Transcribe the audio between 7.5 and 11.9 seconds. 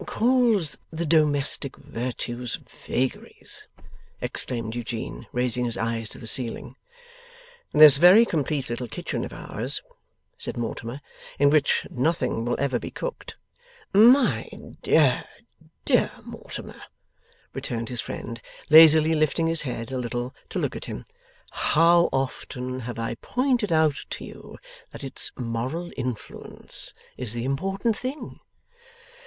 'This very complete little kitchen of ours,' said Mortimer, 'in which